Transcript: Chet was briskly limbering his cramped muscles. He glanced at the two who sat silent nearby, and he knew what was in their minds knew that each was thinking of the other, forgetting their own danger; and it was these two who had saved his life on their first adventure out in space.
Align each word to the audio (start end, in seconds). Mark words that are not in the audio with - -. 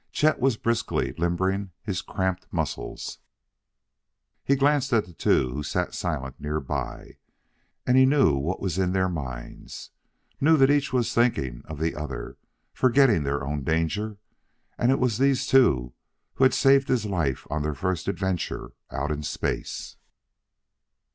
Chet 0.11 0.39
was 0.39 0.57
briskly 0.57 1.13
limbering 1.19 1.73
his 1.83 2.01
cramped 2.01 2.47
muscles. 2.51 3.19
He 4.43 4.55
glanced 4.55 4.91
at 4.93 5.05
the 5.05 5.13
two 5.13 5.49
who 5.53 5.61
sat 5.61 5.93
silent 5.93 6.39
nearby, 6.39 7.17
and 7.85 7.95
he 7.95 8.07
knew 8.07 8.33
what 8.35 8.59
was 8.59 8.79
in 8.79 8.93
their 8.93 9.07
minds 9.09 9.91
knew 10.39 10.57
that 10.57 10.71
each 10.71 10.91
was 10.91 11.13
thinking 11.13 11.61
of 11.65 11.77
the 11.77 11.93
other, 11.95 12.39
forgetting 12.73 13.21
their 13.21 13.45
own 13.45 13.61
danger; 13.63 14.17
and 14.75 14.89
it 14.91 14.97
was 14.97 15.19
these 15.19 15.45
two 15.45 15.93
who 16.33 16.45
had 16.45 16.55
saved 16.55 16.87
his 16.87 17.05
life 17.05 17.45
on 17.51 17.61
their 17.61 17.75
first 17.75 18.07
adventure 18.07 18.71
out 18.89 19.11
in 19.11 19.21
space. 19.21 19.97